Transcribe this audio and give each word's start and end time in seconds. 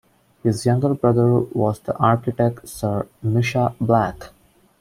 His 0.41 0.65
younger 0.65 0.95
brother 0.95 1.31
was 1.41 1.79
the 1.81 1.95
architect 1.97 2.67
Sir 2.67 3.05
Misha 3.21 3.75
Black. 3.79 4.31